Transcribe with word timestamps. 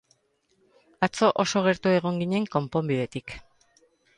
Atzo 1.09 1.29
oso 1.45 1.63
gertu 1.67 1.93
egon 1.99 2.17
ginen 2.25 2.49
konponbidetik. 2.57 3.37